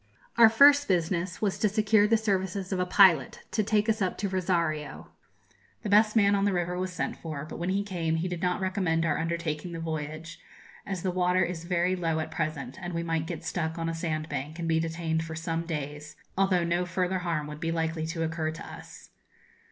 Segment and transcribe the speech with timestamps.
[0.35, 4.17] Our first business was to secure the services of a pilot, to take us up
[4.17, 5.11] to Rosario.
[5.83, 8.41] The best man on the river was sent for; but when he came he did
[8.41, 10.39] not recommend our undertaking the voyage,
[10.87, 13.93] as the water is very low at present, and we might get stuck on a
[13.93, 18.23] sandbank, and be detained for some days, although no further harm would be likely to
[18.23, 19.11] occur to us.